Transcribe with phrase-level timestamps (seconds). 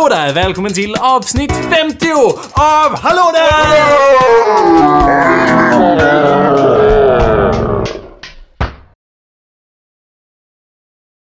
[0.00, 0.32] Hallå där!
[0.32, 2.06] Välkommen till avsnitt 50
[2.52, 4.80] av Hallå där!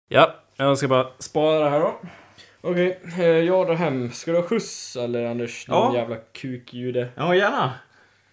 [0.08, 2.00] Ja, jag ska bara spara här då.
[2.60, 4.12] Okej, eh, jag drar hem.
[4.12, 5.68] Ska du ha skjuts eller Anders?
[5.68, 6.00] Någon Ja.
[6.00, 7.08] jävla kukjude.
[7.16, 7.72] Ja, gärna.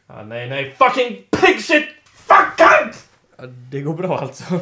[0.07, 1.85] Ah, nej, nej, fucking pig shit!
[2.15, 2.59] Fuck!
[3.37, 4.59] Ja, det går bra alltså.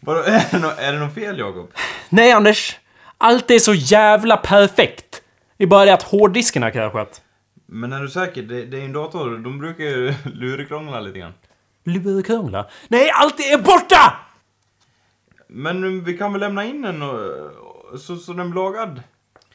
[0.00, 1.72] Vadå, är det, nå- är det något fel Jakob?
[2.08, 2.78] Nej, Anders.
[3.18, 5.22] Allt är så jävla perfekt.
[5.56, 7.22] Det är bara det att hårddisken har kraschat.
[7.66, 8.42] Men är du säker?
[8.42, 11.32] Det, det är ju en dator, de brukar ju lurekrångla lite grann.
[11.84, 12.66] Lurkrångla?
[12.88, 14.14] Nej, allt är borta!
[15.48, 19.02] Men vi kan väl lämna in den och, så, så den blir lagad?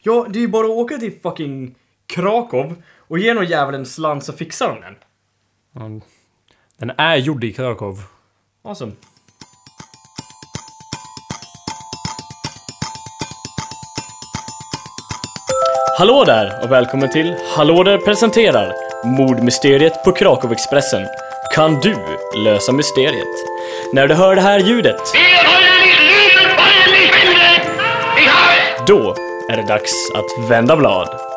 [0.01, 3.85] Ja, det är ju bara att åka till fucking Krakow och ge någon jävel en
[3.85, 6.01] slant så fixar de den.
[6.77, 7.99] Den är gjord i Krakow.
[8.61, 8.91] Awesome.
[15.97, 18.73] Hallå där och välkommen till Hallå där presenterar
[19.05, 21.05] Mordmysteriet på Krakow-Expressen.
[21.55, 21.95] Kan du
[22.37, 23.27] lösa mysteriet?
[23.93, 24.95] När du hör det här ljudet,
[28.87, 29.15] då
[29.49, 31.32] är det dags att vända blad.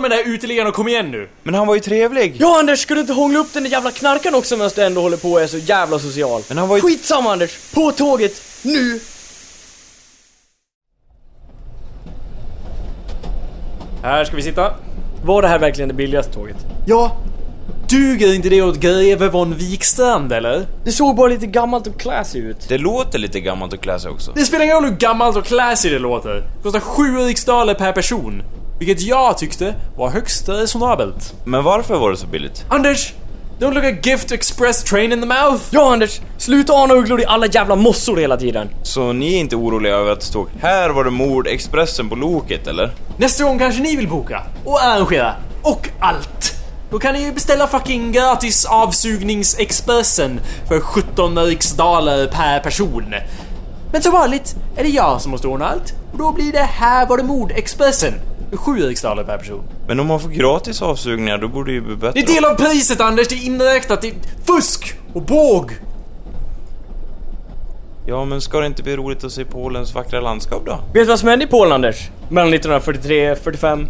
[0.00, 1.28] Prata med den där uteliggaren och kom igen nu!
[1.42, 2.36] Men han var ju trevlig!
[2.38, 5.00] Ja Anders, ska du inte hångla upp den där jävla knarkaren också medan du ändå
[5.00, 6.42] håller på och är så jävla social?
[6.48, 6.82] Men han var ju...
[6.82, 7.50] Skitsamma Anders!
[7.74, 8.42] På tåget!
[8.62, 9.00] Nu!
[14.02, 14.74] Här ska vi sitta.
[15.24, 16.56] Var det här verkligen det billigaste tåget?
[16.86, 17.16] Ja.
[17.88, 20.66] Duger inte det åt greve von Wikstrand eller?
[20.84, 22.68] Det såg bara lite gammalt och classy ut.
[22.68, 24.32] Det låter lite gammalt och classy också.
[24.34, 26.42] Det spelar ingen roll hur gammalt och classy det låter.
[26.62, 28.42] Kostar 7 riksdaler per person.
[28.80, 31.34] Vilket jag tyckte var högst resonabelt.
[31.44, 32.64] Men varför var det så billigt?
[32.68, 33.12] Anders!
[33.58, 35.62] Don't look a gift express train in the mouth!
[35.70, 38.68] Ja Anders, sluta ana ugglor i alla jävla mossor hela tiden.
[38.82, 42.14] Så ni är inte oroliga över att det stod “Här var det mord Expressen på
[42.14, 42.90] Loket” eller?
[43.16, 46.54] Nästa gång kanske ni vill boka och arrangera och allt.
[46.90, 53.14] Då kan ni ju beställa fucking gratis avsugningsexpressen för 17 riksdaler per person.
[53.92, 57.06] Men som vanligt är det jag som måste ordna allt och då blir det här
[57.06, 58.14] var det mord-expressen
[58.56, 59.62] 7 riksdaler per person.
[59.86, 62.20] Men om man får gratis avsugningar då borde det ju bli bättre.
[62.20, 65.72] Det är del av priset Anders, det är inräknat, det är fusk och båg.
[68.06, 70.72] Ja, men ska det inte bli roligt att se Polens vackra landskap då?
[70.72, 72.08] Vet du vad som hände i Polen Anders?
[72.28, 73.86] Mellan 1943 och 45?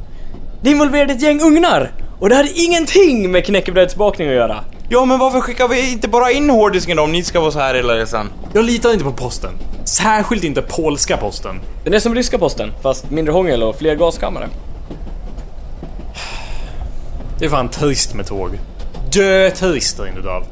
[0.63, 1.91] Det involverade ett gäng ugnar!
[2.21, 4.65] Och det hade ingenting med knäckebrödsbakning att göra.
[4.89, 7.59] Ja, men varför skickar vi inte bara in hårddisken då om ni ska vara så
[7.59, 8.31] här hela resan?
[8.55, 9.51] Jag litar inte på posten.
[9.85, 11.61] Särskilt inte polska posten.
[11.85, 14.49] Den är som ryska posten, fast mindre hångel och fler gaskammare.
[17.39, 18.59] Det är fan trist med tåg.
[19.13, 20.47] Dö trist rent utav.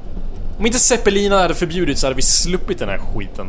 [0.58, 3.46] Om inte zeppeliner hade förbjudits så hade vi sluppit den här skiten.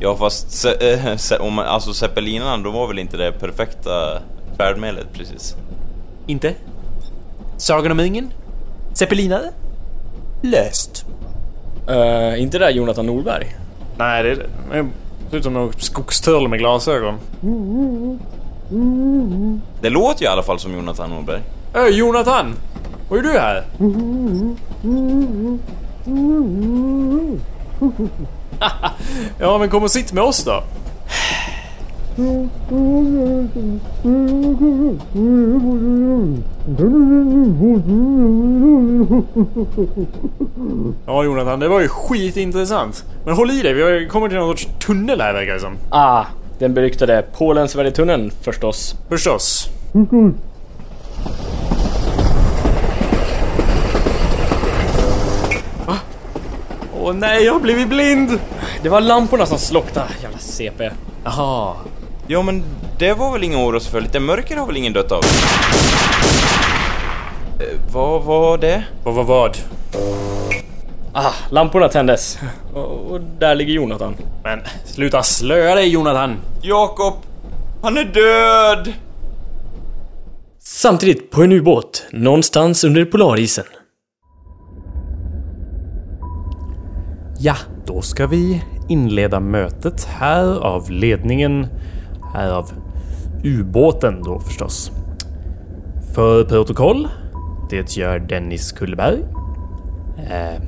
[0.00, 4.22] Ja, fast se, äh, se, om, alltså zeppelinarna, de var väl inte det perfekta
[4.56, 5.54] färdmedlet precis?
[6.26, 6.54] Inte?
[7.56, 8.32] Sagan om ringen?
[8.94, 9.50] Zeppelinare?
[10.42, 11.04] Löst.
[11.90, 13.56] Uh, inte där Jonathan Norberg?
[13.98, 14.46] Nej, det det.
[15.30, 17.18] Ser ut som någon skogstörl med glasögon.
[19.80, 21.42] Det låter ju i alla fall som Jonathan Norberg.
[21.74, 22.54] Öh, Jonathan!
[23.08, 23.64] Vad är du här?
[29.38, 30.62] ja, men kom och sitt med oss då.
[41.06, 43.04] Ja Jonathan, det var ju skitintressant.
[43.24, 45.76] Men håll i dig, vi har kommit till någon sorts tunnel här verkar det som.
[45.90, 46.24] Ah,
[46.58, 48.94] den beryktade Polen-Sverige-tunneln förstås.
[49.08, 49.68] Förstås.
[55.86, 55.96] Va?
[57.00, 58.38] Åh nej, jag har blivit blind!
[58.82, 60.90] Det var lamporna som slocknade, jävla CP.
[61.24, 61.74] Jaha.
[62.28, 62.62] Ja, men
[62.98, 64.00] det var väl ingen oro för.
[64.00, 65.24] Lite mörker har väl ingen dött av?
[67.60, 68.84] Eh, vad var det?
[69.04, 69.56] Vad var vad?
[71.12, 72.38] Ah, lamporna tändes.
[72.74, 74.16] Och, och där ligger Jonathan.
[74.42, 76.36] Men sluta slöa dig Jonathan!
[76.62, 77.14] Jakob!
[77.82, 78.92] Han är död!
[80.58, 83.64] Samtidigt på en ubåt, någonstans under polarisen.
[87.38, 87.56] Ja,
[87.86, 91.66] då ska vi inleda mötet här av ledningen,
[92.36, 92.72] Härav
[93.44, 94.92] ubåten då förstås.
[96.14, 97.08] För protokoll,
[97.70, 99.24] det gör Dennis Kullberg.
[100.18, 100.60] Äh, eh,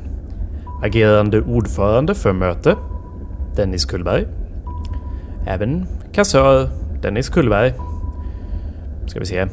[0.83, 2.77] agerande ordförande för möte,
[3.57, 4.27] Dennis Kullberg.
[5.47, 6.69] Även kassör,
[7.03, 7.75] Dennis Kullberg.
[9.07, 9.47] Ska vi se.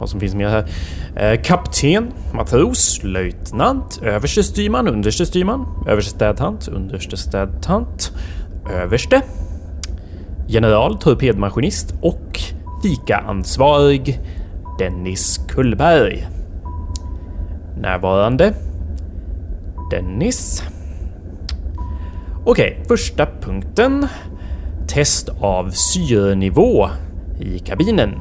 [0.00, 0.66] vad som finns mer här.
[1.16, 8.12] Eh, kapten, matros, löjtnant, överstestyrman, understestyrman, överstestädtant, understestädtant,
[8.70, 9.22] överste,
[10.52, 12.40] general, torpedmaskinist och
[12.82, 14.20] fikaansvarig
[14.78, 16.26] Dennis Kullberg.
[17.76, 18.54] Närvarande
[19.90, 20.62] Dennis.
[22.44, 24.06] Okej, första punkten.
[24.88, 26.88] Test av syrenivå
[27.40, 28.18] i kabinen.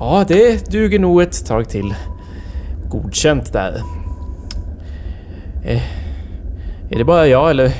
[0.00, 1.94] Ja, det duger nog ett tag till.
[2.88, 4.03] Godkänt där.
[5.64, 5.82] Eh,
[6.90, 7.72] är det bara jag eller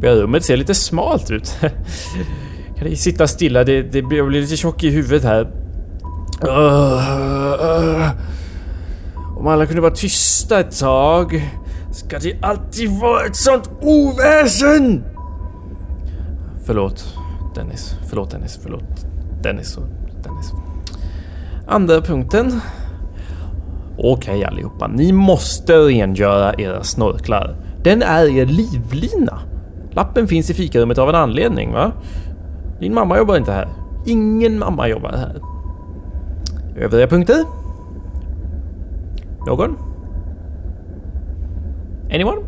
[0.00, 1.58] börjar rummet se lite smalt ut?
[2.78, 3.64] Kan ni sitta stilla?
[3.64, 5.50] Det, det jag blir lite tjock i huvudet här.
[6.44, 8.10] Uh,
[9.36, 11.50] om alla kunde vara tysta ett tag.
[11.92, 15.04] Ska det alltid vara ett sånt oväsen?
[16.66, 17.14] Förlåt
[17.54, 17.94] Dennis.
[18.08, 18.58] Förlåt Dennis.
[18.62, 19.06] Förlåt
[19.42, 19.84] Dennis och
[20.24, 20.52] Dennis.
[21.66, 22.60] Andra punkten.
[23.98, 27.56] Okej allihopa, ni måste rengöra era snorklar.
[27.82, 29.38] Den är er livlina.
[29.92, 31.92] Lappen finns i fikarummet av en anledning va?
[32.80, 33.68] Din mamma jobbar inte här.
[34.06, 35.40] Ingen mamma jobbar här.
[36.76, 37.44] Övriga punkter?
[39.46, 39.76] Någon?
[42.10, 42.40] Anyone?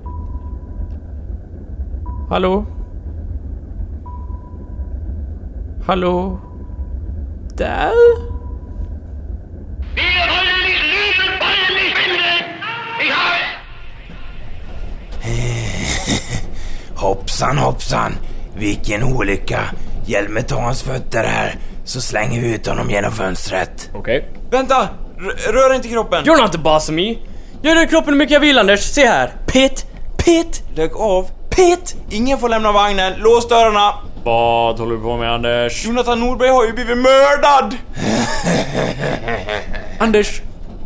[2.28, 2.64] Hallå?
[5.86, 6.38] Hallå?
[7.56, 8.35] Där?
[16.96, 18.12] Hoppsan hoppsan,
[18.56, 19.60] vilken olycka.
[20.06, 23.90] Hjälp ta hans fötter här, så slänger vi ut honom genom fönstret.
[23.94, 24.28] Okej.
[24.50, 24.88] Vänta!
[25.18, 26.24] R- rör inte kroppen!
[26.24, 27.16] You're not the boss of me!
[27.62, 29.32] Jag rör kroppen hur mycket jag vill Anders, se här!
[29.46, 29.86] Pit!
[30.16, 30.62] Pit!
[30.74, 31.28] Lägg av!
[31.50, 31.96] Pit!
[32.10, 33.94] Ingen får lämna vagnen, lås dörrarna!
[34.24, 35.84] Vad håller du på med Anders?
[35.84, 37.76] Jonathan Norberg har ju blivit mördad!
[39.98, 40.40] Anders,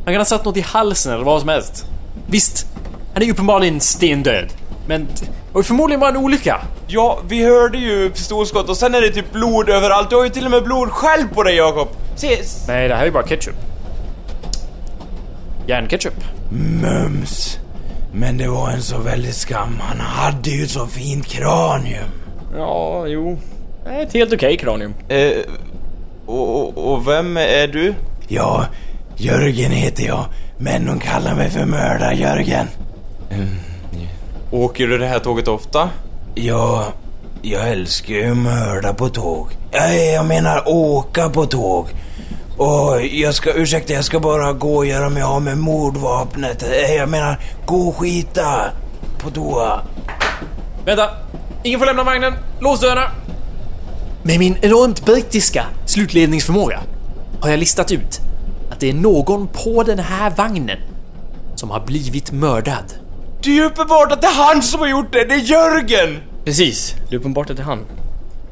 [0.05, 1.85] han kan ha satt något i halsen eller vad som helst.
[2.27, 2.67] Visst,
[3.15, 4.53] han är ju uppenbarligen stendöd.
[4.87, 5.09] Men
[5.51, 6.61] det var ju förmodligen bara en olycka.
[6.87, 10.11] Ja, vi hörde ju pistolskott och sen är det typ blod överallt.
[10.11, 11.89] Du har ju till och med blod själv på dig Jakob!
[12.17, 13.55] Se, s- Nej, det här är ju bara ketchup.
[15.67, 16.25] Järnketchup.
[16.83, 17.59] Mums.
[18.13, 19.79] Men det var en så väldig skam.
[19.81, 22.11] Han hade ju så fint kranium.
[22.57, 23.39] Ja, jo.
[24.03, 24.95] Ett helt okej kranium.
[25.09, 25.31] eh,
[26.27, 27.95] och, och, och vem är du?
[28.29, 28.65] Ja,
[29.17, 30.25] Jörgen heter jag.
[30.59, 32.67] Men de kallar mig för Mördar-Jörgen.
[34.51, 35.91] Åker du det här tåget ofta?
[36.35, 36.85] Ja,
[37.43, 39.49] jag älskar ju mörda på tåg.
[39.73, 41.87] Nej, jag menar åka på tåg.
[42.57, 46.63] Och jag ska, ursäkta, jag ska bara gå och göra mig av med mordvapnet.
[46.63, 48.65] Eh, Jag menar, gå och skita
[49.19, 49.81] på toa.
[50.85, 51.09] Vänta!
[51.63, 52.33] Ingen får lämna vagnen.
[52.61, 53.11] Lås dörrarna!
[54.23, 56.81] Med min enormt brittiska slutledningsförmåga
[57.41, 58.21] har jag listat ut
[58.73, 60.79] att det är någon på den här vagnen
[61.55, 62.85] som har blivit mördad.
[63.43, 65.25] Det är ju uppenbart att det är han som har gjort det!
[65.25, 66.19] Det är Jörgen!
[66.45, 67.87] Precis, det är uppenbart att det är han.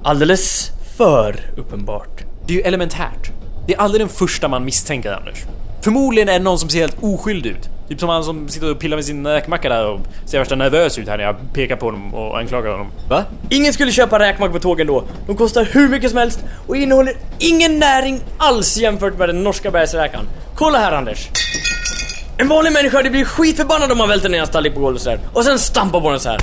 [0.03, 2.25] Alldeles för uppenbart.
[2.47, 3.31] Det är ju elementärt.
[3.67, 5.45] Det är aldrig den första man misstänker, Anders.
[5.83, 7.69] Förmodligen är det någon som ser helt oskyldig ut.
[7.89, 10.99] Typ som han som sitter och pillar med sin räkmacka där och ser värsta nervös
[10.99, 12.87] ut här när jag pekar på honom och anklagar honom.
[13.09, 13.25] Va?
[13.51, 15.05] Ingen skulle köpa räkmack på tågen då.
[15.27, 19.71] De kostar hur mycket som helst och innehåller ingen näring alls jämfört med den norska
[19.71, 20.25] bergsräkan.
[20.55, 21.29] Kolla här Anders.
[22.41, 25.11] En vanlig människa det blir skitförbannad om man välter ner en tallrik på golvet så
[25.11, 26.39] här och sen stampar på den så här.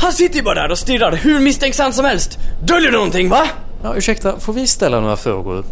[0.00, 2.38] Han sitter ju bara där och stirrar hur misstänksamt som helst.
[2.62, 3.46] Döljer du någonting va?
[3.82, 5.64] Ja, ursäkta, får vi ställa några frågor?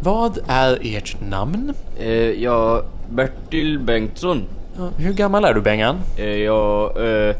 [0.00, 1.74] Vad är ert namn?
[1.98, 2.08] Eh,
[2.42, 4.44] ja, Bertil Bengtsson.
[4.78, 6.00] Ja, hur gammal är du, Bengan?
[6.16, 6.96] Eh, jag,
[7.28, 7.36] eh,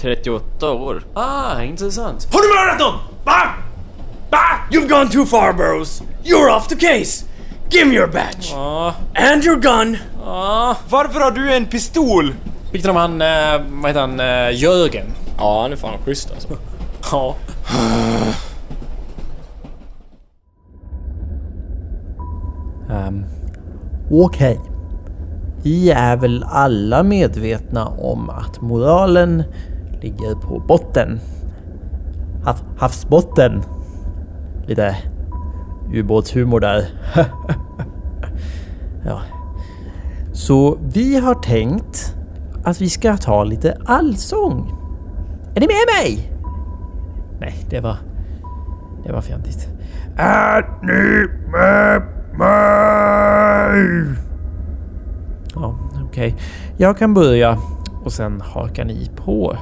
[0.00, 1.02] 38 år.
[1.14, 2.28] Ah, intressant.
[2.32, 2.94] Har du mördat någon?
[3.24, 3.42] Va?
[4.30, 4.38] Va?
[4.70, 6.02] You've gone too far bros.
[6.24, 7.24] You're off the case.
[7.70, 8.50] Give me your badge.
[8.52, 9.96] Ja, And your gun.
[10.28, 10.76] Ja.
[10.90, 12.34] Varför har du en pistol?
[12.72, 15.06] Du om han, eh, vad heter han, eh, Jörgen?
[15.38, 16.48] Ja, han är fan schysst alltså.
[17.12, 17.34] Ja.
[22.90, 23.24] Um,
[24.10, 24.60] Okej.
[25.62, 29.44] Vi är väl alla medvetna om att moralen
[30.02, 31.20] ligger på botten.
[32.44, 33.62] Hav, havsbotten.
[34.66, 34.96] Lite
[35.92, 36.88] ubåtshumor där.
[39.06, 39.20] ja.
[40.38, 42.14] Så vi har tänkt
[42.64, 44.72] att vi ska ta lite allsång.
[45.54, 46.32] Är ni med mig?
[47.40, 47.96] Nej, det var...
[49.04, 49.68] Det var fjantigt.
[50.16, 52.02] Är ni med
[52.38, 54.14] mig?
[55.54, 56.36] Ja, okej.
[56.76, 57.58] Jag kan börja
[58.04, 59.56] och sen hakar ni på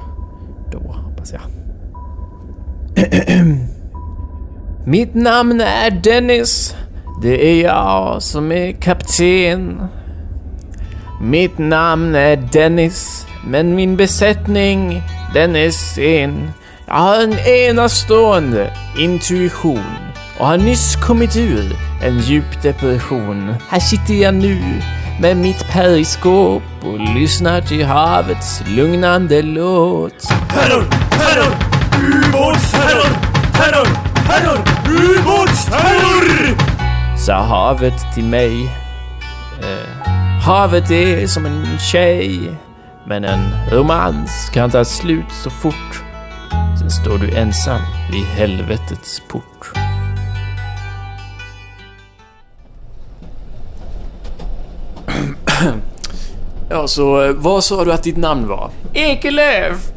[0.72, 1.42] då, hoppas jag.
[4.86, 6.76] Mitt namn är Dennis.
[7.22, 9.88] Det är jag som är kapten.
[11.20, 15.02] Mitt namn är Dennis, men min besättning,
[15.34, 16.50] den är sen.
[16.86, 19.96] Jag har en enastående intuition
[20.38, 23.54] och har nyss kommit ur en djup depression.
[23.68, 24.60] Här sitter jag nu
[25.20, 30.22] med mitt periskop och lyssnar till havets lugnande låt.
[30.48, 30.84] Terror!
[31.10, 31.54] Terror!
[31.98, 33.10] Ubåtsterror!
[33.52, 33.88] Terror!
[34.26, 34.58] Terror!
[34.88, 36.56] Ubåtsterror!
[37.18, 38.64] Sa havet till mig.
[39.62, 42.40] Eh, havet är som en tjej.
[43.06, 46.02] Men en romans kan ta slut så fort.
[46.78, 47.80] Sen står du ensam
[48.12, 49.72] vid helvetets port.
[56.68, 58.70] Ja, så eh, vad sa du att ditt namn var?
[58.92, 59.90] Ekelöf!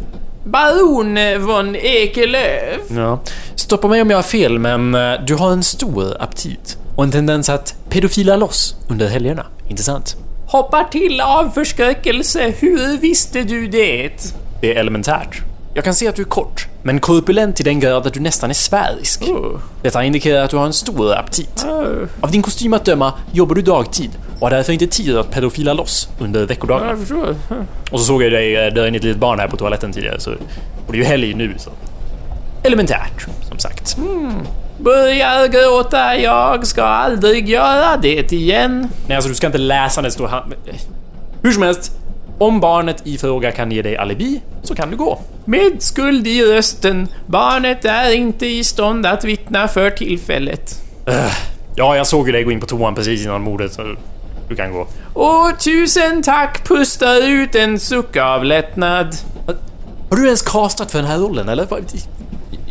[0.43, 2.81] Baron von Ekelöf!
[2.89, 3.19] Ja.
[3.55, 6.77] Stoppa mig om jag har fel, men eh, du har en stor aptit.
[6.95, 9.45] Och en tendens att pedofila loss under helgerna.
[9.67, 10.17] Inte sant?
[10.51, 12.53] Hoppar till av förskräckelse.
[12.59, 14.11] Hur visste du det?
[14.61, 15.41] Det är elementärt.
[15.73, 18.49] Jag kan se att du är kort, men korpulent till den grad att du nästan
[18.49, 19.23] är sfärisk.
[19.81, 21.65] Detta indikerar att du har en stor aptit.
[22.21, 25.73] Av din kostym att döma jobbar du dagtid och har därför inte tid att pedofila
[25.73, 26.97] loss under veckodagarna.
[27.91, 30.19] Och så såg jag dig eh, dra in ett litet barn här på toaletten tidigare,
[30.19, 30.31] så...
[30.87, 31.69] Och det är ju helg nu, så...
[32.63, 33.97] Elementärt, som sagt.
[34.79, 38.87] Börjar gråta, jag ska aldrig göra det igen.
[39.07, 40.53] Nej, alltså du ska inte läsa när det står han...
[41.41, 41.91] Hur som helst,
[42.37, 45.19] om barnet i fråga kan ge dig alibi, så kan du gå.
[45.45, 47.07] Med skuld i rösten.
[47.25, 50.75] Barnet är inte i stånd att vittna för tillfället.
[51.75, 53.95] Ja, jag såg ju dig gå in på toan precis innan mordet, så
[54.49, 54.87] du kan gå.
[55.13, 56.67] Åh, tusen tack!
[56.67, 59.15] Pustar ut en suck av lättnad.
[60.09, 61.67] Har du ens castat för den här rollen, eller?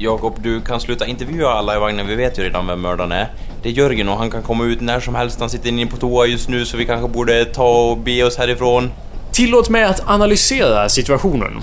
[0.00, 3.26] Jakob, du kan sluta intervjua alla i vagnen, vi vet ju redan vem mördaren är.
[3.62, 5.97] Det är Jörgen och han kan komma ut när som helst, han sitter inne på
[5.97, 8.90] toa just nu så vi kanske borde ta och be oss härifrån.
[9.33, 11.61] Tillåt mig att analysera situationen.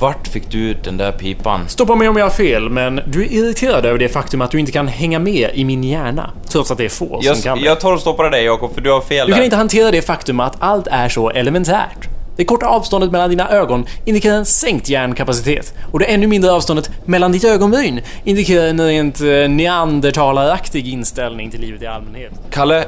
[0.00, 1.68] Vart fick du ut den där pipan?
[1.68, 4.60] Stoppa mig om jag har fel, men du är irriterad över det faktum att du
[4.60, 6.30] inte kan hänga med i min hjärna.
[6.48, 7.64] Trots att det är få Jag, som kan det.
[7.64, 9.36] jag tar och stoppar dig Jakob, för du har fel Du där.
[9.38, 12.08] kan inte hantera det faktum att allt är så elementärt.
[12.36, 16.90] Det korta avståndet mellan dina ögon indikerar en sänkt hjärnkapacitet och det ännu mindre avståndet
[17.04, 22.32] mellan ditt ögonbryn indikerar en rent eh, neandertalaraktig inställning till livet i allmänhet.
[22.50, 22.84] Kalle,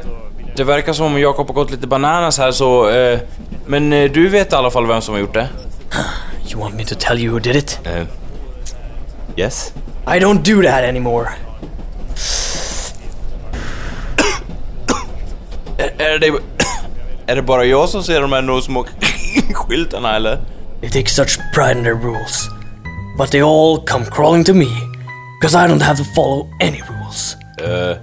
[0.56, 2.90] det verkar som om Jakob har gått lite bananas här så...
[2.90, 3.18] Eh,
[3.66, 5.48] men eh, du vet i alla fall vem som har gjort det?
[6.50, 7.80] You want me to tell you who did it?
[7.84, 8.06] Eh,
[9.36, 9.72] yes?
[10.06, 11.28] I don't do that anymore.
[15.78, 16.26] Är, är, det,
[17.26, 18.60] är det bara jag som ser de här no
[19.40, 20.38] små skyltarna eller?
[20.80, 22.50] They take such pride in their rules.
[23.18, 24.68] But they all come crawling to me.
[25.40, 27.36] Because I don't have to follow any rules.
[27.58, 27.96] Eh,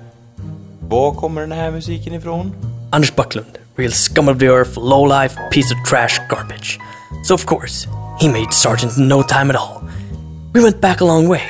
[0.79, 2.55] var kommer den här musiken ifrån?
[2.91, 6.79] Anders Bucklund, real scum of the earth, lowlife, piece of trash garbage.
[7.23, 7.87] So of course,
[8.19, 9.81] he made Sergeant in no time at all.
[10.53, 11.41] We went back a long way.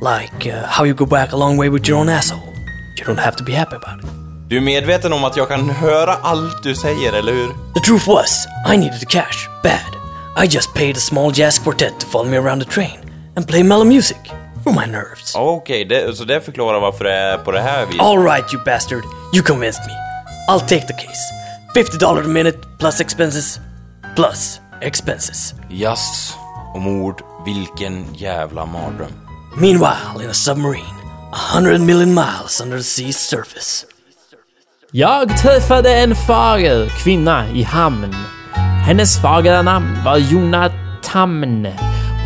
[0.00, 2.52] Like uh, how you go back a long way with your own asshole.
[2.98, 4.10] You don't have to be happy about it.
[4.48, 7.48] Du är medveten om att jag kan höra allt du säger, eller hur?
[7.74, 9.96] The truth was, I needed the cash, bad.
[10.44, 12.98] I just paid a small jazz quartet to follow me around the train
[13.36, 14.16] and play mellow music
[14.64, 15.34] for my nerves.
[15.34, 18.00] Okej, det, så det förklarar varför det är på det här viset.
[18.00, 19.02] All right, you bastard.
[19.34, 19.92] You convinced me.
[20.54, 21.32] I'll take the case.
[21.98, 23.60] $50 a minute plus expenses.
[24.16, 25.54] Plus expenses.
[25.70, 26.34] Jazz
[26.74, 29.12] och mord, vilken jävla mardröm.
[29.56, 30.96] Meanwhile, in a submarine,
[31.32, 33.86] a hundred million miles under the sea's surface.
[34.98, 38.14] Jag träffade en fager kvinna i hamn.
[38.86, 40.70] Hennes fagra namn var Jona
[41.02, 41.68] Tamn.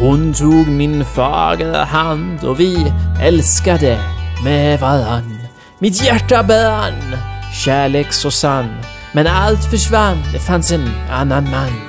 [0.01, 3.99] Hon tog min fagra hand och vi älskade
[4.45, 5.39] med varann.
[5.79, 7.17] Mitt hjärta brann,
[7.65, 8.75] kärlek så sann.
[9.13, 11.81] Men allt försvann, det fanns en annan man.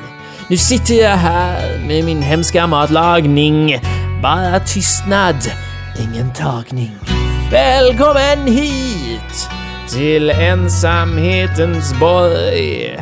[0.47, 3.79] Nu sitter jag här med min hemska matlagning.
[4.23, 5.51] Bara tystnad,
[5.99, 6.95] ingen tagning.
[7.51, 9.60] Välkommen hit
[9.93, 12.99] till ensamhetens borg.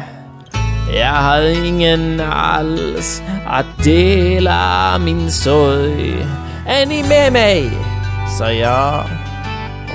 [0.93, 6.25] Jag har ingen alls att dela min sorg.
[6.67, 7.71] Är ni med mig?
[8.37, 9.03] sa jag.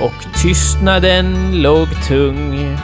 [0.01, 2.77] Och tystnaden låg tung.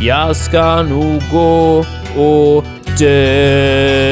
[0.00, 1.78] Jag ska nog gå
[2.16, 2.64] och
[2.98, 4.08] dö.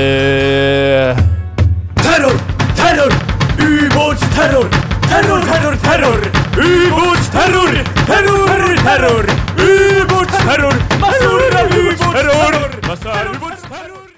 [1.94, 2.38] Terror!
[2.76, 3.12] Terror!
[3.58, 4.68] Ubåtsterror!
[5.08, 6.18] Terror, terror, terror!
[6.56, 7.84] Ubåtsterror!
[8.06, 8.45] Terror, terror!
[8.86, 10.74] Ubåtsterror!
[11.00, 12.88] Massor av ubåtsterror!
[12.88, 14.08] Massa ubåtsterror!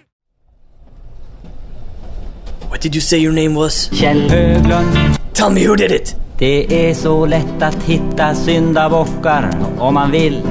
[2.70, 3.90] What did you say your name was?
[3.92, 5.18] Kjell Höglund.
[5.32, 6.16] Tell me who did it!
[6.38, 10.42] Det är så lätt att hitta syndabockar om man vill.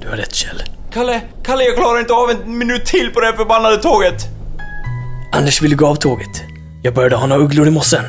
[0.00, 0.62] Du har rätt Kjell.
[0.92, 4.26] Kalle, Kalle jag klarar inte av en minut till på det här förbannade tåget!
[5.32, 6.42] Anders ville gå av tåget.
[6.82, 8.04] Jag började ana ugglor i mossen.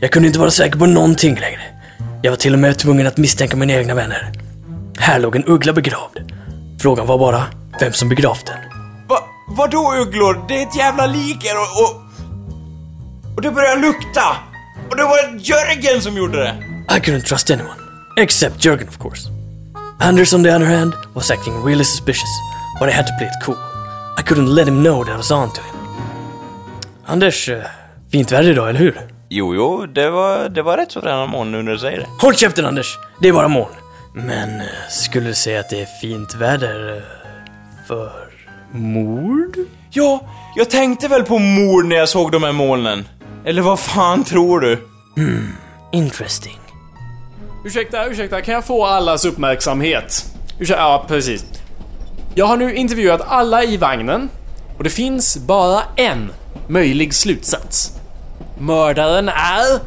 [0.00, 1.73] Jag kunde inte vara säker på någonting längre.
[2.24, 4.32] Jag var till och med tvungen att misstänka mina egna vänner.
[4.98, 6.32] Här låg en uggla begravd.
[6.80, 7.44] Frågan var bara
[7.80, 8.56] vem som begravt den.
[9.08, 9.18] Va,
[9.56, 10.44] vadå ugglor?
[10.48, 12.02] Det är ett jävla lik här och, och...
[13.36, 14.36] Och det börjar lukta!
[14.90, 16.54] Och det var Jörgen som gjorde det!
[16.96, 17.80] I couldn't trust anyone.
[18.16, 19.28] Except Jurgen, of course.
[19.98, 22.30] Anders, on the other hand, was acting really suspicious,
[22.80, 23.58] but I had to play it cool.
[24.18, 25.74] I couldn't let him know that I was on to him.
[27.06, 27.62] Anders, eh,
[28.12, 29.13] fint väder idag, eller hur?
[29.28, 32.06] Jo, jo, det var, det var rätt så fräna moln nu när du säger det.
[32.20, 32.98] Håll käften Anders!
[33.20, 33.74] Det är bara moln.
[34.14, 37.02] Men eh, skulle du säga att det är fint väder eh,
[37.88, 38.10] för
[38.72, 39.56] mord?
[39.90, 40.20] Ja,
[40.56, 43.08] jag tänkte väl på mord när jag såg de här molnen.
[43.44, 44.88] Eller vad fan tror du?
[45.92, 46.58] Interesting.
[47.64, 50.24] Ursäkta, ursäkta, kan jag få allas uppmärksamhet?
[50.58, 51.44] Ursäkta, ja precis.
[52.34, 54.28] Jag har nu intervjuat alla i vagnen
[54.78, 56.30] och det finns bara en
[56.68, 57.92] möjlig slutsats.
[58.66, 59.80] Mördaren är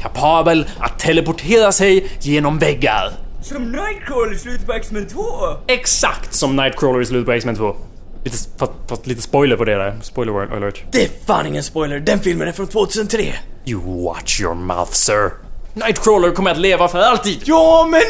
[0.00, 3.12] kapabel att teleportera sig genom väggar.
[3.42, 5.22] Som Nightcrawler i slutet på X-Men 2!
[5.66, 7.76] Exakt som Nightcrawler i slutet på X-Men 2.
[8.24, 9.98] Lite, fast, fast lite spoiler på det där.
[10.02, 10.82] Spoiler alert.
[10.90, 13.34] Det är fan ingen spoiler, den filmen är från 2003.
[13.64, 15.30] You watch your mouth sir.
[15.74, 17.42] Nightcrawler kommer att leva för alltid.
[17.44, 18.00] Ja, men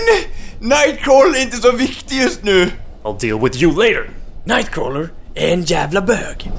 [0.68, 2.70] Nightcrawler är inte så viktig just nu.
[3.02, 4.10] I'll deal with you later.
[4.44, 6.50] Nightcrawler är en jävla bög.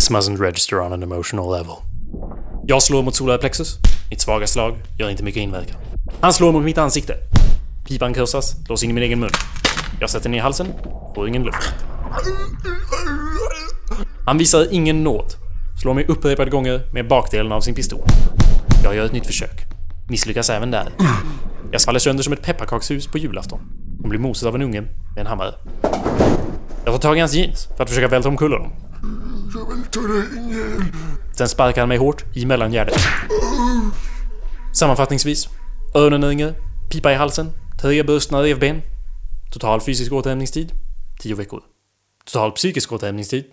[0.00, 1.74] This mustn't register on an emotional level.
[2.66, 3.78] Jag slår mot solarplexus.
[4.10, 5.76] Mitt svaga slag gör inte mycket inverkan.
[6.20, 7.16] Han slår mot mitt ansikte.
[7.88, 9.30] Pipan krossas, lås in i min egen mun.
[10.00, 10.66] Jag sätter ner halsen,
[11.14, 11.74] får ingen luft.
[14.26, 15.34] Han visar ingen nåd.
[15.82, 18.00] Slår mig upprepade gånger med bakdelen av sin pistol.
[18.84, 19.66] Jag gör ett nytt försök.
[20.08, 20.88] Misslyckas även där.
[21.72, 23.60] Jag faller sönder som ett pepparkakshus på julafton.
[24.02, 25.54] Och blir mosad av en unge med en hammare.
[26.84, 28.72] Jag tar tag i hans jeans för att försöka välta omkull honom.
[29.54, 30.22] Jag vill ta dig
[31.32, 32.94] Sen sparkar han mig hårt i mellangärdet.
[34.74, 35.48] Sammanfattningsvis.
[35.94, 36.54] Öronen ringer,
[36.90, 38.82] pipa i halsen, tre brustna revben.
[39.52, 40.72] Total fysisk återhämtningstid,
[41.20, 41.62] 10 veckor.
[42.24, 43.44] Total psykisk återhämtningstid,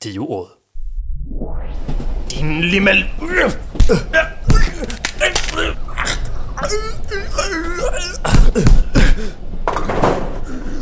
[0.00, 0.48] 10 år.
[2.28, 3.04] Din limmel!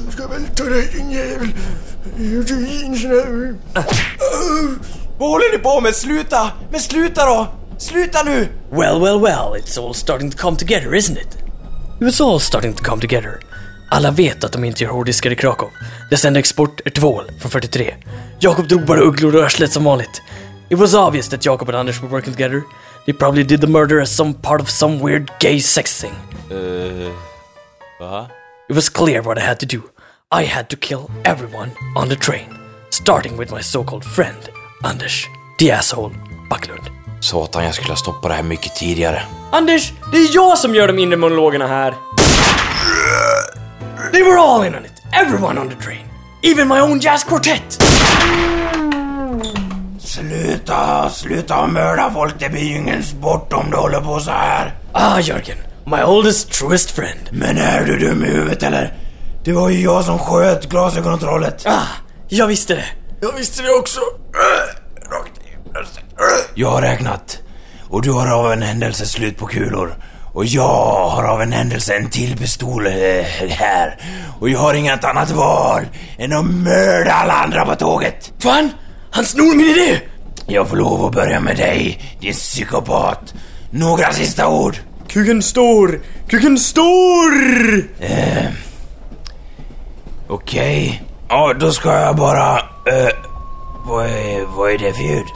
[0.04, 1.48] Jag ska väl ta dig, din jävel!
[5.18, 5.94] Vad håller ni på med?
[5.94, 6.50] Sluta!
[6.70, 7.54] Men sluta då!
[7.78, 8.48] Sluta nu!
[8.70, 11.38] Well, well, well, it's all starting to come together, isn't it?
[12.00, 13.40] It was all starting to come together.
[13.90, 15.68] Alla vet att de inte gör hårddiskar i Krakow.
[16.10, 17.94] Dess enda export är tvål från 43.
[18.40, 20.22] Jakob drog bara ugglor och arslet som vanligt.
[20.68, 22.62] It was obvious that Jacob and Anders were working together.
[23.06, 26.14] They probably did the murder as some part of some weird gay sex thing.
[26.50, 27.12] Uh,
[28.00, 28.28] va?
[28.68, 29.93] It was clear what I had to do.
[30.40, 32.46] I had to kill everyone on the train.
[32.90, 34.48] Starting with my so-called friend,
[34.82, 36.10] Anders, the asshole,
[36.50, 36.90] Backlund.
[37.20, 39.22] Satan, jag skulle ha stoppat det här mycket tidigare.
[39.52, 41.94] Anders, det är jag som gör de inre monologerna här.
[44.12, 45.02] They were all in on it.
[45.12, 46.06] Everyone on the train.
[46.42, 47.82] Even my own jazz quartet.
[49.98, 52.34] Sluta, sluta mörda folk.
[52.38, 54.74] Det blir ju ingen sport om du håller på så här.
[54.92, 55.58] Ah, Jörgen.
[55.86, 57.20] My oldest, truest friend.
[57.32, 58.94] Men är du dum i huvudet eller?
[59.44, 61.66] Det var ju jag som sköt glasögontrollet.
[61.66, 61.86] Ah,
[62.28, 62.84] jag visste det.
[63.20, 64.00] Jag visste det också.
[65.10, 66.60] Rakt i.
[66.60, 67.38] Jag har räknat.
[67.88, 69.94] Och du har av en händelse slut på kulor.
[70.32, 72.92] Och jag har av en händelse en till pistol eh,
[73.48, 73.98] här.
[74.40, 75.82] Och jag har inget annat val
[76.18, 78.32] än att mörda alla andra på tåget.
[78.38, 78.70] Fan,
[79.10, 80.00] han snor min idé.
[80.46, 83.34] Jag får lov att börja med dig, din psykopat.
[83.70, 84.76] Några sista ord.
[85.08, 87.32] Kuken stor, kuken stor!
[88.00, 88.44] Eh,
[90.34, 91.02] Okej.
[91.28, 92.58] Ja, då ska jag bara...
[92.58, 93.08] Eh,
[93.86, 95.26] vad, är, vad är det för ljud?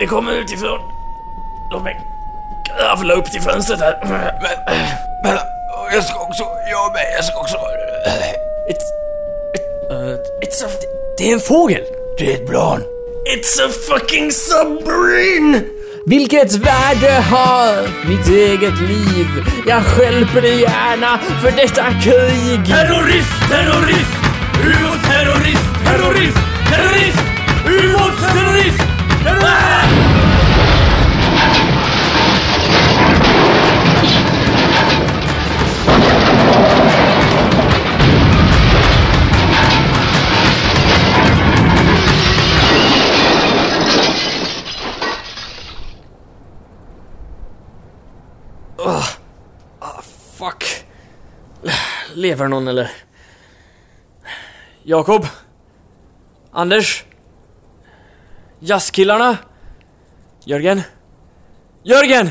[0.00, 0.78] Det kommer utifrån.
[1.72, 2.00] Låt mig
[2.66, 3.98] kravla upp till fönstret här.
[4.02, 4.58] Men,
[5.24, 5.38] men
[5.92, 6.42] jag ska också...
[6.70, 7.56] Jag med, jag ska också...
[8.70, 8.86] It's...
[9.54, 10.68] It, uh, it's a...
[11.18, 11.82] Det är en fågel!
[12.18, 12.82] Det är ett plan.
[13.36, 15.60] It's a fucking submarine!
[16.06, 19.26] Vilket värde har mitt eget liv?
[19.66, 22.66] Jag stjälper det gärna för detta krig!
[22.66, 24.27] Terrorist, terrorist!
[25.02, 26.38] terörist, terörist,
[26.70, 27.22] terörist,
[27.64, 28.82] ubåtsterrorist,
[29.24, 29.68] terörist!
[48.80, 49.08] Åh, ah, oh,
[49.80, 50.02] ah,
[50.38, 50.64] fuck.
[52.14, 52.90] Lever någon eller?
[54.88, 55.26] Jakob?
[56.52, 57.04] Anders?
[58.58, 59.36] Jazzkillarna?
[60.44, 60.82] Jörgen?
[61.82, 62.30] Jörgen!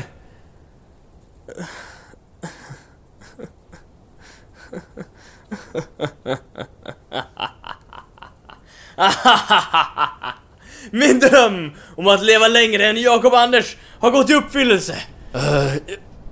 [10.90, 14.96] Min dröm om att leva längre än Jakob Anders har gått i uppfyllelse!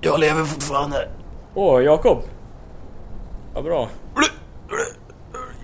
[0.01, 1.09] Jag lever fortfarande.
[1.55, 2.23] Åh, Jakob.
[3.53, 3.89] Vad bra.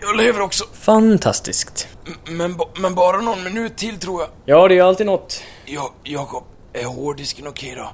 [0.05, 0.63] Jag lever också.
[0.73, 1.87] Fantastiskt.
[2.25, 4.29] Men, ba- men bara någon minut till tror jag.
[4.45, 5.43] Ja, det är alltid något.
[5.65, 7.89] Ja, Jakob, är hårddisken okej då?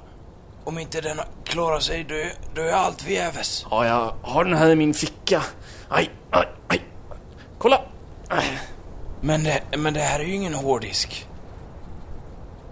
[0.64, 3.66] Om inte den klarar sig, då är, då är allt förgäves.
[3.70, 5.42] Ja, jag har den här i min ficka.
[5.88, 6.82] Aj, aj, aj.
[7.58, 7.80] Kolla!
[9.20, 11.26] Men det, men det här är ju ingen hårddisk.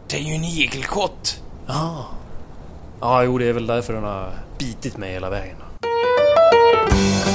[0.09, 1.41] Det är ju en igelkott.
[3.01, 5.57] Ja, jo, det är väl därför den har bitit mig hela vägen.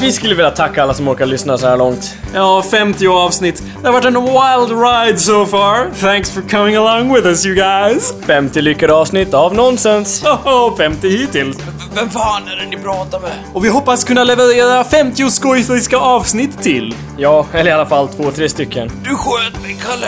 [0.01, 2.15] Vi skulle vilja tacka alla som orkar lyssna så här långt.
[2.33, 3.63] Ja, 50 avsnitt.
[3.81, 5.89] Det har varit en wild ride so far.
[6.01, 8.13] Thanks for coming along with us you guys.
[8.25, 10.23] 50 lyckade avsnitt av nonsens.
[10.25, 11.57] Oh, 50 hittills.
[11.95, 13.31] Vem fan är det ni pratar med?
[13.53, 16.95] Och vi hoppas kunna leverera 50 skojfriska avsnitt till.
[17.17, 18.91] Ja, eller i alla fall två, tre stycken.
[19.03, 20.07] Du sköt mig, Kalle.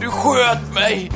[0.00, 1.10] Du sköt mig.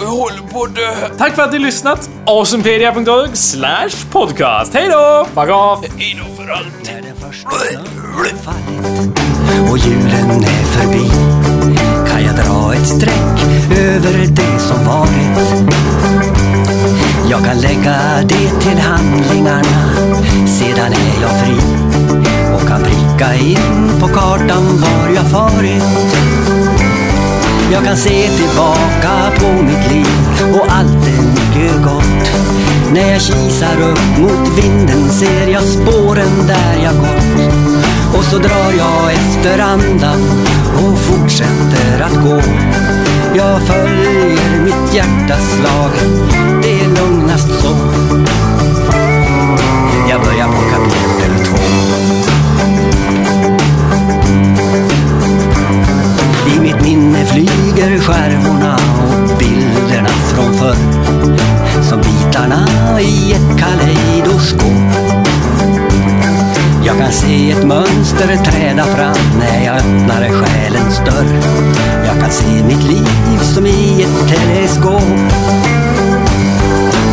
[0.00, 0.94] Jag håller på att dö.
[1.18, 2.10] Tack för att ni lyssnat.
[2.28, 4.74] Awesomepedia.org slash podcast.
[4.74, 5.26] Hej då!
[5.34, 5.84] Fuck off!
[5.98, 6.66] Hej då för allt.
[6.84, 7.50] När den första
[8.42, 11.10] fallit och julen är förbi
[12.10, 13.42] kan jag dra ett streck
[13.78, 15.64] över det som varit.
[17.30, 19.92] Jag kan lägga det till handlingarna,
[20.46, 21.56] sedan är jag fri
[22.54, 26.35] och kan pricka in på kartan var jag farit.
[27.72, 30.06] Jag kan se tillbaka på mitt liv
[30.54, 32.30] och allt är mycket gott.
[32.92, 37.54] När jag kisar upp mot vinden ser jag spåren där jag gått.
[38.18, 40.20] Och så drar jag efter andan
[40.76, 42.40] och fortsätter att gå.
[43.34, 45.90] Jag följer mitt hjärtas slag,
[46.62, 47.76] det är lugnast så.
[50.10, 52.05] Jag börjar på kapitel två.
[57.06, 60.76] Minne flyger skärvorna och bilderna från förr.
[61.82, 62.66] Som bitarna
[63.00, 64.72] i ett kaleidoskop.
[66.84, 71.40] Jag kan se ett mönster träda fram när jag öppnar själens dörr.
[72.06, 75.32] Jag kan se mitt liv som i ett teleskop.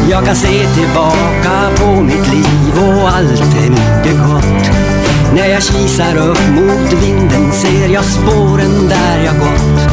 [0.09, 4.52] Jag kan se tillbaka på mitt liv och allt är mycket gott.
[5.35, 9.89] När jag kisar upp mot vinden ser jag spåren där jag gått.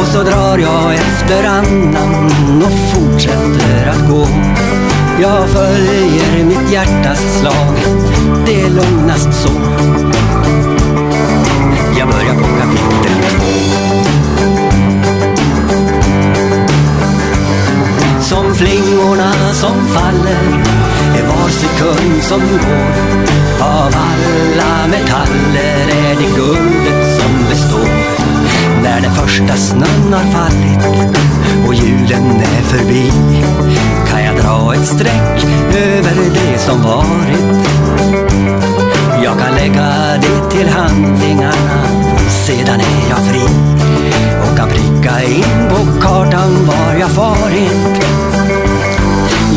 [0.00, 4.26] Och så drar jag efter andan och fortsätter att gå.
[5.20, 7.74] Jag följer mitt hjärtas slag,
[8.46, 9.52] det är lugnast så.
[11.98, 13.48] Jag börjar på kapitel två.
[18.20, 23.18] Som flingorna som faller är var sekund som går.
[23.60, 27.88] Av alla metaller är det guldet som består.
[28.82, 30.86] När den första snön har fallit
[31.66, 33.12] och julen är förbi
[34.08, 37.68] kan jag dra ett streck över det som varit.
[39.24, 42.08] Jag kan lägga det till handlingarna
[42.46, 43.46] sedan är jag fri
[44.42, 48.27] och kan pricka in på kartan var jag farit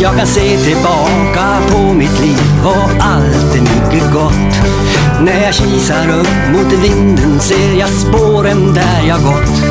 [0.01, 4.67] jag kan se tillbaka på mitt liv och allt är mycket gott.
[5.21, 9.63] När jag kisar upp mot vinden ser jag spåren där jag gått.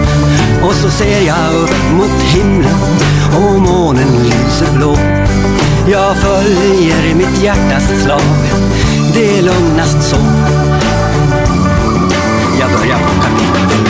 [0.62, 2.80] Och så ser jag upp mot himlen
[3.36, 4.96] och månen lyser blå.
[5.90, 8.38] Jag följer mitt hjärtas slag,
[9.14, 10.16] det är lugnast så.
[12.60, 13.89] Jag börjar på kapitel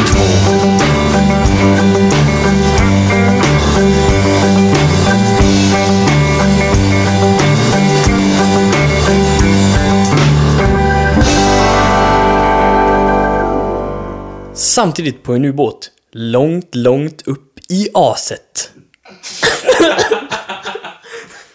[14.70, 15.90] Samtidigt på en ubåt.
[16.12, 18.72] Långt, långt upp i aset.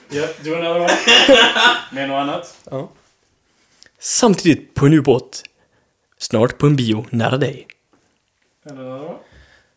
[0.10, 0.98] Ja, du another one?
[1.92, 2.70] Med något annat?
[4.00, 5.44] Samtidigt på en ubåt.
[6.18, 7.68] Snart på en bio nära dig.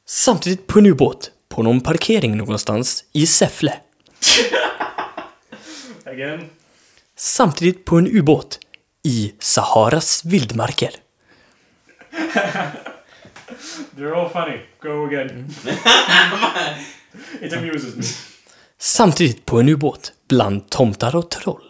[0.06, 1.30] Samtidigt på en ubåt.
[1.48, 3.74] På någon parkering någonstans i Säffle.
[6.04, 6.50] Again?
[7.16, 8.58] Samtidigt på en ubåt.
[9.02, 10.90] I Saharas vildmarker.
[13.96, 14.60] They're all funny.
[14.82, 15.48] Go again.
[17.42, 18.02] It amuses me.
[18.78, 20.12] Samtidigt på en ubåt.
[20.28, 21.67] Bland tomtar och troll.